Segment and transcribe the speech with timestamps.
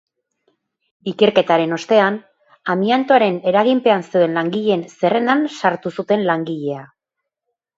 [1.11, 2.17] Ikerketaren ostean,
[2.75, 6.83] amiantoaren eraginpean zeuden langileen zerrendan sartu zuten langilea.